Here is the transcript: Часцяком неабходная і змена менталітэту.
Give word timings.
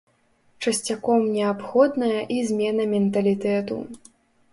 Часцяком 0.69 1.19
неабходная 1.35 2.21
і 2.37 2.39
змена 2.47 2.87
менталітэту. 2.95 3.77